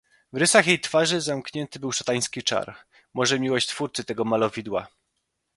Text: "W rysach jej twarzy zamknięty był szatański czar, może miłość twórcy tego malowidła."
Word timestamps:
"W 0.33 0.37
rysach 0.37 0.67
jej 0.67 0.79
twarzy 0.79 1.21
zamknięty 1.21 1.79
był 1.79 1.91
szatański 1.91 2.43
czar, 2.43 2.75
może 3.13 3.39
miłość 3.39 3.67
twórcy 3.67 4.03
tego 4.03 4.25
malowidła." 4.25 4.87